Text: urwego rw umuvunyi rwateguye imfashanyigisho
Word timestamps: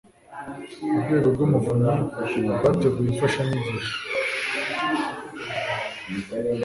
urwego 0.95 1.27
rw 1.33 1.41
umuvunyi 1.47 1.93
rwateguye 2.55 3.07
imfashanyigisho 3.11 3.95